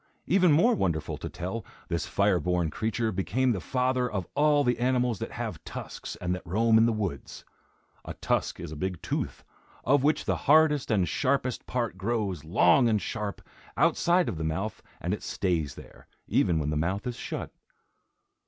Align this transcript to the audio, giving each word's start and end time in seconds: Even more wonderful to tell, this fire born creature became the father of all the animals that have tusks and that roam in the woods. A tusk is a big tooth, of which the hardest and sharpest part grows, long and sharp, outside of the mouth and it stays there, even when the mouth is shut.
Even 0.25 0.51
more 0.51 0.73
wonderful 0.73 1.15
to 1.15 1.29
tell, 1.29 1.63
this 1.87 2.07
fire 2.07 2.39
born 2.39 2.71
creature 2.71 3.11
became 3.11 3.51
the 3.51 3.61
father 3.61 4.09
of 4.11 4.25
all 4.33 4.63
the 4.63 4.79
animals 4.79 5.19
that 5.19 5.33
have 5.33 5.63
tusks 5.63 6.15
and 6.15 6.33
that 6.33 6.41
roam 6.43 6.79
in 6.79 6.87
the 6.87 6.91
woods. 6.91 7.45
A 8.03 8.15
tusk 8.15 8.59
is 8.59 8.71
a 8.71 8.75
big 8.75 8.99
tooth, 9.03 9.43
of 9.83 10.01
which 10.01 10.25
the 10.25 10.35
hardest 10.49 10.89
and 10.89 11.07
sharpest 11.07 11.67
part 11.67 11.99
grows, 11.99 12.43
long 12.43 12.89
and 12.89 12.99
sharp, 12.99 13.43
outside 13.77 14.27
of 14.27 14.39
the 14.39 14.43
mouth 14.43 14.81
and 14.99 15.13
it 15.13 15.21
stays 15.21 15.75
there, 15.75 16.07
even 16.27 16.57
when 16.57 16.71
the 16.71 16.75
mouth 16.75 17.05
is 17.05 17.15
shut. 17.15 17.51